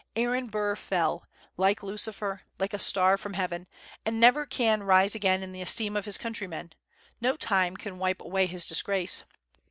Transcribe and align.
Aaron 0.15 0.47
Burr 0.47 0.75
fell, 0.75 1.27
like 1.57 1.83
Lucifer, 1.83 2.41
like 2.57 2.73
a 2.73 2.79
star 2.79 3.17
from 3.19 3.33
heaven, 3.33 3.67
and 4.03 4.19
never 4.19 4.47
can 4.47 4.81
rise 4.81 5.13
again 5.13 5.43
in 5.43 5.51
the 5.51 5.61
esteem 5.61 5.95
of 5.95 6.05
his 6.05 6.17
countrymen; 6.17 6.73
no 7.21 7.37
time 7.37 7.77
can 7.77 7.99
wipe 7.99 8.19
away 8.21 8.47
his 8.47 8.65
disgrace. 8.65 9.25